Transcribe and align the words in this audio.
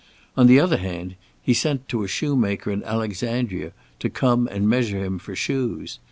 On 0.35 0.47
the 0.47 0.59
other 0.59 0.77
hand, 0.77 1.13
he 1.43 1.53
sent 1.53 1.87
to 1.89 2.01
a 2.03 2.07
shoemaker 2.07 2.71
in 2.71 2.83
Alexandria 2.83 3.71
to 3.99 4.09
come 4.09 4.47
and 4.47 4.67
measure 4.67 4.97
him 5.05 5.19
for 5.19 5.35
shoes. 5.35 5.99